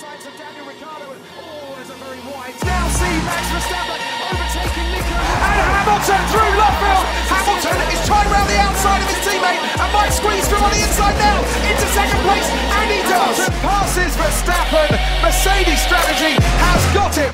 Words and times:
sides 0.00 0.24
of 0.24 0.32
Daniel 0.40 0.64
Ricciardo. 0.64 1.06
And, 1.12 1.20
oh, 1.36 1.76
there's 1.76 1.92
a 1.92 1.98
very 2.00 2.20
wide. 2.24 2.54
Now 2.64 2.84
see 2.90 3.14
Max 3.28 3.44
Verstappen 3.52 4.00
overtaking 4.24 4.88
Nico. 4.92 5.16
And 5.16 5.58
Hamilton 5.76 6.22
through 6.32 6.50
Lockville. 6.56 7.04
Hamilton 7.28 7.76
is 7.92 8.00
trying 8.08 8.28
around 8.32 8.48
the 8.48 8.58
outside 8.58 9.00
of 9.04 9.08
his 9.12 9.20
teammate 9.26 9.60
and 9.60 9.88
might 9.92 10.12
squeeze 10.12 10.46
through 10.48 10.64
on 10.64 10.72
the 10.72 10.80
inside 10.80 11.16
now 11.20 11.38
into 11.68 11.86
second 11.92 12.20
place. 12.24 12.48
And 12.78 12.86
he 12.88 13.00
does. 13.04 13.36
And 13.44 13.54
passes 13.60 14.12
Verstappen. 14.16 14.88
Mercedes 15.22 15.80
strategy 15.84 16.32
has 16.64 16.82
got 16.96 17.14
it. 17.18 17.32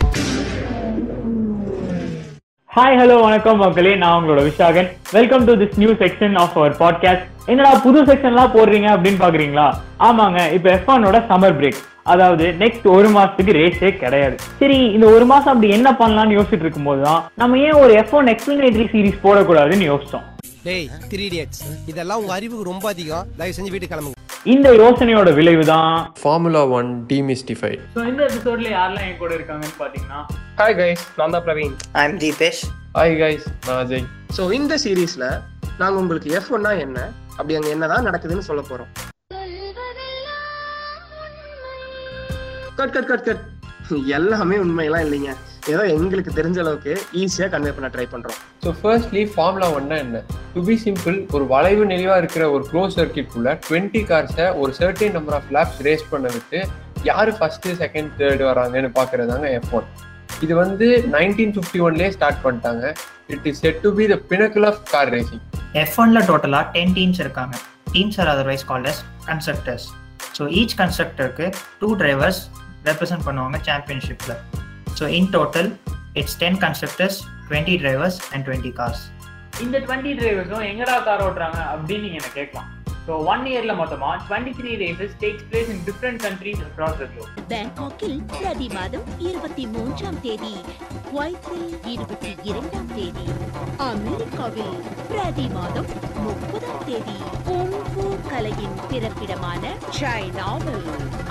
Hi 2.70 2.94
hello 2.98 3.16
வணக்கம் 3.24 3.58
மக்களே 3.62 3.90
நான் 4.02 4.14
உங்களோட 4.18 4.42
Vishakan 4.46 4.86
welcome 5.16 5.42
to 5.48 5.54
this 5.62 5.74
new 5.80 5.90
section 6.02 6.36
of 6.42 6.54
our 6.60 6.74
podcast 6.80 7.26
என்னடா 7.52 7.72
புது 7.86 8.00
செக்ஷன்லாம் 8.10 8.52
போடுறீங்க 8.54 8.88
அப்படின்னு 8.94 9.20
பாக்குறீங்களா 9.24 9.66
ஆமாங்க 10.06 10.38
இப்போ 10.56 10.68
எஃப் 10.76 10.88
ஒனோட 10.94 11.18
சம்மர் 11.30 11.56
பிரேக் 11.58 11.80
அதாவது 12.13 12.45
நெக்ஸ்ட் 12.63 12.87
ஒரு 12.95 13.09
மாசத்துக்கு 13.15 13.57
ரேஸே 13.59 13.91
கிடையாது. 14.03 14.35
சரி 14.61 14.79
இந்த 14.95 15.05
ஒரு 15.15 15.25
மாசம் 15.31 15.53
அப்படி 15.53 15.69
என்ன 15.77 15.89
பண்ணலாம்னு 16.01 16.37
யோசிச்சுட்டு 16.37 16.65
இருக்கும்போது 16.65 17.01
தான் 17.07 17.21
நம்ம 17.41 17.59
ஏன் 17.67 17.79
ஒரு 17.83 17.93
எஃப் 18.01 18.15
ஒன் 18.19 18.31
எக்ஸ்பிளனேட்டரி 18.33 18.87
சீரிஸ் 18.93 19.23
போடக்கூடாதுன்னு 19.25 19.89
யோசிச்சோம். 19.91 20.25
டேய் 20.67 20.87
த்ரீ 21.11 21.25
இடியட்ஸ் 21.29 21.61
இதெல்லாம் 21.91 22.19
உங்க 22.21 22.33
அறிவுக்கு 22.37 22.69
ரொம்ப 22.71 22.87
அதிகம். 22.93 23.27
தயவு 23.41 23.55
செஞ்சு 23.57 23.73
வீட்டுக்கு 23.73 23.93
கிளம்புங்க. 23.93 24.15
இந்த 24.53 24.67
யோசனையோட 24.81 25.29
விளைவு 25.37 25.63
தான் 25.71 25.93
ஃபார்முலா 26.21 26.63
ஒன் 26.77 26.89
டீமிஸ்டிஃபை 27.11 27.71
ஸோ 27.95 28.01
இந்த 28.11 28.21
எபிசோட்ல 28.29 28.69
யாரெல்லாம் 28.77 29.05
என் 29.09 29.21
கூட 29.23 29.31
இருக்காங்கன்னு 29.37 29.79
பாத்தீங்கன்னா 29.83 30.19
ஹாய் 30.61 30.77
கைஸ் 30.79 31.03
நான் 31.19 31.35
தான் 31.35 31.45
Praveen. 31.47 31.75
I'm 32.03 32.13
Deepesh. 32.23 32.61
Hi 32.97 33.17
guys 33.21 33.47
நான் 33.67 33.79
அஜய். 33.83 34.05
ஸோ 34.37 34.43
இந்த 34.59 34.73
சீரீஸ்ல 34.85 35.25
நாங்க 35.81 35.95
உங்களுக்கு 36.03 36.29
எஃப் 36.37 36.51
ஒன்னா 36.57 36.71
என்ன? 36.85 36.99
அப்படி 37.37 37.55
அங்க 37.57 37.69
என்னதான் 37.75 38.07
நடக்குதுன்னு 38.09 38.47
சொல்ல 38.49 38.61
போறோம். 38.69 38.89
கட் 42.79 42.91
கட் 42.95 43.07
கட் 43.11 43.27
கட் 43.27 43.43
எல்லாமே 44.17 44.55
உண்மையெல்லாம் 44.63 45.03
இல்லைங்க. 45.05 45.31
ஏதோ 45.73 45.83
எங்களுக்கு 45.93 46.31
தெரிஞ்ச 46.39 46.57
அளவுக்கு 46.63 46.93
ஈஸியா 47.21 47.47
கன்வே 47.53 47.71
பண்ண 47.75 47.87
ட்ரை 47.93 48.05
பண்றோம். 48.13 48.37
ஸோ 48.63 48.69
ஃபர்ஸ்ட்லி 48.79 49.21
ஃபார்முலா 49.33 49.67
ஒன்னா 49.77 49.95
என்ன? 50.05 50.21
டு 50.53 50.61
பி 50.67 50.75
சிம்பிள் 50.83 51.15
ஒரு 51.35 51.45
வளைவு 51.53 51.83
நெளிவாக 51.91 52.21
இருக்கிற 52.23 52.43
ஒரு 52.55 52.63
க்ளோஸ் 52.71 52.97
சர்க்கிட்குள்ள 52.99 53.51
டுவெண்ட்டி 53.67 54.01
கார்ஸை 54.09 54.47
ஒரு 54.61 54.73
certain 54.79 55.15
number 55.17 55.37
of 55.39 55.49
laps 55.57 55.79
race 55.87 56.05
பண்ண 56.11 56.27
விட்டு 56.35 56.59
யார் 57.09 57.31
ஃபர்ஸ்ட் 57.39 57.67
செகண்ட் 57.83 58.11
தேர்ட் 58.19 58.43
வராங்கன்னு 58.49 58.91
பார்க்கறதாங்க 58.99 59.47
எஃப் 59.59 59.73
ஒன் 59.79 59.87
இது 60.45 60.53
வந்து 60.63 60.87
நைன்டீன் 61.15 61.55
ஃபிஃப்டி 61.57 61.81
ஒன்லேயே 61.87 62.11
ஸ்டார்ட் 62.17 62.43
பண்ணிட்டாங்க. 62.45 62.85
It 63.35 63.47
is 63.51 63.61
set 63.65 63.81
to 63.85 63.91
be 63.99 64.07
the 64.13 64.17
pinnacle 64.33 64.67
of 64.71 64.81
car 64.93 65.11
racing 65.15 65.43
F 65.83 65.97
ஒன்ல 66.03 66.21
டோட்டலாக 66.29 66.65
டென் 66.77 66.93
டீம்ஸ் 66.99 67.21
இருக்காங்க. 67.25 67.55
Teams 67.95 68.19
are 68.23 68.31
otherwise 68.35 68.67
called 68.71 68.89
as 68.93 69.01
constructors 69.29 69.87
so 70.37 70.45
each 70.61 70.77
கன்ஸ்ட்ரக்டருக்கு 70.83 71.47
two 71.81 71.89
drivers 72.03 72.41
represent 72.85 73.27
பண்ணுவாங்க 73.27 73.59
சாம்பியன்ஷிப்பில் 73.67 74.35
so 74.99 75.05
in 75.17 75.29
total 75.31 75.69
it's 76.15 76.39
ten 76.43 76.59
constructors 76.63 77.19
twenty 77.49 77.77
drivers 77.83 78.19
and 78.33 78.45
twenty 78.47 78.73
cars 78.79 79.03
இந்த 79.61 79.77
twenty 79.79 80.13
டிரைவர்ஸும் 80.19 80.65
எங்கடா 80.71 80.97
car 81.05 81.23
ஓட்டுறாங்க 81.27 81.59
அப்படின்னு 81.73 82.03
நீங்க 82.05 82.19
என்ன 82.21 82.33
கேட்கலாம். 82.33 82.67
ஸோ 83.07 83.17
ஒன் 83.23 83.43
இயர்ல 83.49 83.73
மொத்தமா 83.79 84.09
twenty 84.23 84.53
three 84.57 84.71
races 84.81 85.13
takes 85.21 85.45
place 85.49 85.69
in 85.73 85.83
different 85.85 86.19
countries 86.25 86.61
across 86.65 86.97
the 87.01 87.05
globe 87.11 87.29
பேங்காக்கில் 87.51 88.17
பிரதி 88.33 88.67
மாதம் 88.73 89.05
இருபத்தி 89.27 89.65
மூன்றாம் 89.75 90.19
தேதி 90.25 90.51
குவைத்தில் 91.07 91.69
இருபத்தி 91.93 92.31
இரண்டாம் 92.49 92.89
தேதி 92.97 93.27
அமெரிக்காவில் 93.87 94.75
பிரதி 95.11 95.47
மாதம் 95.49 95.89
முப்பதாம் 96.25 96.83
தேதி. 96.87 97.17
குங்ஃபூ 97.47 98.07
கலையின் 98.29 98.77
பிறப்பிடமான 98.89 99.63
சைனாவில் 99.99 100.85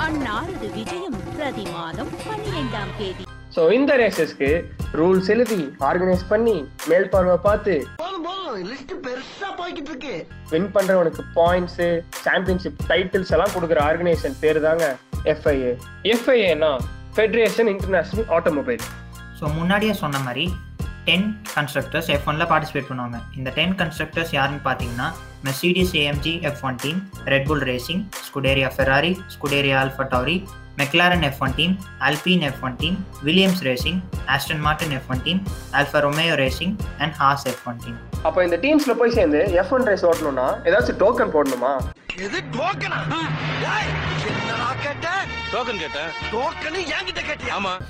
அன்னாரது 0.06 0.70
விஜயம் 0.78 1.15
பிரதி 1.46 1.64
மாதம் 1.72 2.08
பன்னிரெண்டாம் 2.22 2.88
தேதி. 2.96 3.24
ஸோ 3.54 3.60
இந்த 3.72 3.92
ரேசஸ்க்கு 3.96 4.48
ரூல்ஸ் 4.92 5.28
எழுதி 5.30 5.58
ஆர்கனைஸ் 5.88 6.24
பண்ணி 6.28 6.54
மேல் 6.90 7.06
பார்வை 7.08 7.36
பார்த்து 7.44 7.74
வின் 10.50 10.68
பண்றவனுக்கு 10.72 11.22
பாயிண்ட்ஸ் 11.36 11.78
சாம்பியன்ஷிப் 12.24 12.82
டைட்டில்ஸ் 12.88 13.32
எல்லாம் 13.36 13.54
கொடுக்குற 13.54 13.80
ஆர்கனைசேஷன் 13.84 14.36
பேர் 14.40 14.60
தாங்க 14.60 14.86
எஃப்ஐஏ 15.32 15.72
எஃப்ஐஏனா 16.14 16.72
ஃபெடரேஷன் 17.14 17.70
இன்டர்நேஷனல் 17.74 18.28
ஆட்டோமொபைல் 18.36 18.82
ஸோ 19.38 19.54
முன்னாடியே 19.54 19.94
சொன்ன 19.94 20.24
மாதிரி 20.26 20.46
டென் 21.08 21.26
கன்ஸ்ட்ரக்டர்ஸ் 21.56 22.10
எஃப் 22.14 22.28
ஒன்ல 22.30 22.44
பார்ட்டிசிபேட் 22.52 22.88
பண்ணுவாங்க. 22.90 23.18
இந்த 23.38 23.50
டென் 23.58 23.74
கன்ஸ்ட்ரக்டர்ஸ் 23.80 24.32
யாருன்னு 24.36 24.62
பார்த்தீங்கன்னா 24.66 25.08
Mercedes 25.46 25.94
AMG 26.02 26.34
F 26.50 26.62
one 26.68 26.78
team 26.84 27.00
Red Bull 27.34 27.64
racing 27.70 28.02
Scuderia 28.28 28.70
Ferrari 28.76 29.12
Scuderia 29.34 29.76
AlphaTauri 30.14 30.36
McLaren 30.80 31.24
F 31.28 31.40
one 31.44 31.54
team 31.58 31.74
Alpine 32.06 32.42
F 32.48 32.62
one 32.68 32.76
team 32.82 32.96
Williams 33.26 33.62
racing 33.68 34.00
Aston 34.34 34.62
Martin 34.66 34.94
F 34.98 35.10
one 35.14 35.22
team 35.26 35.40
Alfa 35.78 36.00
Romeo 36.06 36.34
racing 36.42 36.74
and 36.98 37.16
Haas 37.22 37.46
F 37.52 37.64
one 37.70 37.80
team 37.84 37.98
அப்போ 38.24 38.38
இந்த 38.46 38.58
டீம்ஸ்ல 38.64 38.94
போய் 39.00 39.16
சேர்ந்து 39.18 39.42
F 39.62 39.72
one 39.78 39.86
race 39.90 40.06
ஓட்டணும்னா 40.10 40.48
ஏதாச்சும் 40.68 41.00
token 41.04 41.34
போடணுமா? 41.36 41.72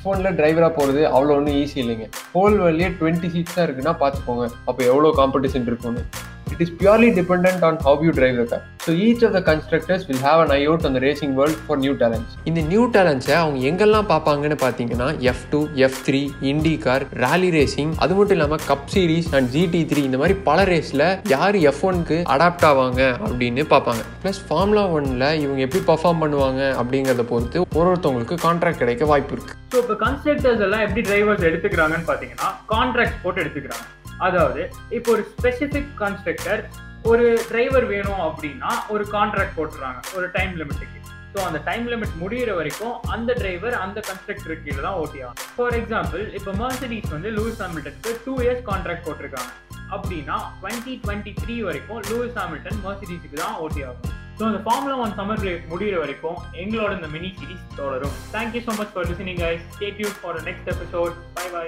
ஃபோனில் 0.02 0.36
டிரைவராக 0.36 0.72
போகிறது 0.74 1.00
அவ்வளோ 1.08 1.34
ஒன்றும் 1.36 1.56
ஈஸி 1.56 1.76
இல்லைங்க. 1.76 2.06
ஹோல் 2.32 2.56
வேர்ல்ட்லேயே 2.60 2.90
டுவெண்ட்டி 3.00 3.28
சீட்ஸ் 3.34 3.54
தான் 3.54 3.66
இருக்குன்னா 3.66 3.94
பார்த்துக்கோங்க 4.02 4.46
அப்போ 4.66 4.80
எவ்வளோ 4.84 5.12
காம்படிஷன் 5.16 5.66
இருக்கும்னு. 5.66 6.02
It 6.46 6.62
is 6.64 6.72
purely 6.80 7.10
depend 7.16 7.64
on 7.68 7.78
how 7.86 8.02
you 8.06 8.12
drive 8.18 8.36
the 8.40 8.46
car 8.52 8.64
so 8.84 8.92
each 9.06 9.22
of 9.26 9.34
the 9.36 9.40
constructors 9.48 10.04
will 10.08 10.22
have 10.26 10.40
an 10.42 10.52
eye 10.56 10.60
out 10.66 10.86
அந்த 10.88 11.00
racing 11.04 11.34
world 11.38 11.60
for 11.64 11.80
new 11.84 11.94
talents 12.02 12.34
இந்த 12.50 12.60
நியூ 12.70 12.82
டேலண்ட்ஸை 12.96 13.34
அவங்க 13.40 13.58
எங்கெல்லாம் 13.70 14.08
பார்ப்பாங்கன்னு 14.12 14.58
பார்த்தீங்கன்னா 14.62 15.08
F 15.32 15.44
two 15.52 15.60
F 15.86 15.98
three 16.06 16.20
Indy 16.52 16.74
car 16.86 17.04
rally 17.24 17.50
racing 17.56 17.92
அது 18.04 18.14
மட்டும் 18.18 18.36
இல்லாமல் 18.38 18.64
cup 18.70 18.88
series 18.94 19.30
and 19.36 19.50
GT 19.56 19.82
three 19.90 20.02
இந்த 20.08 20.20
மாதிரி 20.22 20.36
பல 20.48 20.64
ரேஸில் 20.72 21.06
யார் 21.34 21.58
எஃப் 21.64 21.82
ஒன்க்கு 21.90 22.18
அடாப்ட் 22.34 22.66
ஆவாங்க 22.70 23.00
அப்படின்னு 23.26 23.64
பார்ப்பாங்க. 23.72 24.02
ப்ளஸ் 24.22 24.40
ஃபார்முலா 24.46 24.84
ஒன்ல 24.96 25.24
இவங்க 25.42 25.60
எப்படி 25.66 25.82
பர்ஃபார்ம் 25.90 26.22
பண்ணுவாங்க 26.22 26.62
அப்படிங்கிறத 26.80 27.26
பொறுத்து 27.32 27.58
ஒரு 27.78 27.86
ஒருத்தவங்களுக்கு 27.90 28.38
கான்ட்ராக்ட் 28.46 28.82
கிடைக்க 28.82 29.04
வாய்ப்பு 29.12 29.34
இருக்குது 29.36 29.58
ஸோ 29.72 29.78
இப்போ 29.82 29.96
கன்ஸ்ட்ரக்டர்ஸ் 30.04 30.64
எல்லாம் 30.66 30.84
எப்படி 30.86 31.04
டிரைவர்ஸ் 31.08 31.46
எடுத்துக்கிறாங்கன்னு 31.50 32.08
பார்த்தீங்கன்னா 32.10 32.48
கான்ட்ராக்ட் 32.74 33.22
போட்டு 33.22 33.42
எடுத்துக்கிறாங்க. 33.44 33.86
அதாவது 34.20 34.62
இப்போ 34.90 35.12
ஒரு 35.12 35.24
ஸ்பெசிஃபிக் 35.34 35.92
கன்ஸ்ட்ரக்டர் 36.02 36.62
ஒரு 37.04 37.26
டிரைவர் 37.48 37.84
வேணும் 37.84 38.22
அப்படின்னா 38.28 38.70
ஒரு 38.88 39.04
கான்ட்ராக்ட் 39.10 39.56
போட்டுறாங்க 39.58 40.00
ஒரு 40.16 40.30
டைம் 40.32 40.54
லிமிட்டுக்கு 40.56 40.94
ஸோ 41.34 41.40
அந்த 41.46 41.58
டைம் 41.64 41.86
லிமிட் 41.88 42.14
முடியிற 42.20 42.50
வரைக்கும் 42.54 42.94
அந்த 43.08 43.30
டிரைவர் 43.32 43.74
அந்த 43.74 44.00
கன்ஸ்ட்ரக்டர் 44.00 44.62
கீழே 44.64 44.80
தான் 44.80 44.94
ஓட்டி 44.94 45.22
ஆகும் 45.22 45.48
ஃபார் 45.56 45.74
எக்ஸாம்பிள் 45.74 46.22
இப்போ 46.38 46.52
மர்சடிஸ் 46.52 47.10
வந்து 47.10 47.30
லூயிஸ் 47.30 47.62
ஹாமில்டனுக்கு 47.64 48.12
டூ 48.26 48.34
இயர்ஸ் 48.40 48.62
கான்ட்ராக்ட் 48.70 49.06
போட்டிருக்காங்க. 49.06 49.50
அப்படின்னா 49.90 50.36
டுவெண்ட்டி 50.60 50.94
டுவெண்ட்டி 51.04 51.32
த்ரீ 51.42 51.62
வரைக்கும் 51.62 52.00
லூயிஸ் 52.10 52.38
ஹாமில்டன் 52.38 52.80
மர்சடிஸுக்கு 52.86 53.36
தான் 53.36 53.56
ஓட்டி 53.56 53.82
ஆகும் 53.82 54.14
ஸோ 54.38 54.44
இந்த 54.46 54.60
ஃபார்முலா 54.64 54.96
ஒன் 55.04 55.14
சம்மர் 55.18 55.40
பிரேக் 55.42 55.68
முடிகிற 55.68 55.98
வரைக்கும் 55.98 56.38
எங்களோட 56.54 56.90
இந்த 56.92 57.06
மினி 57.06 57.30
சீரிஸ் 57.38 57.76
தொடரும். 57.76 58.16
Thank you 58.32 58.62
so 58.66 58.72
much 58.80 58.92
for 58.94 59.06
listening 59.06 59.40
guys 59.44 59.62
stay 59.76 59.90
tuned 59.90 60.18
for 60.22 60.40
next 60.42 60.68
episode 60.74 61.14
bye 61.34 61.46
bye 61.54 61.66